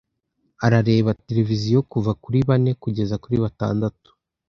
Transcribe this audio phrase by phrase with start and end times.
[0.65, 4.09] Arareba televiziyo kuva kuri bane kugeza kuri batandatu.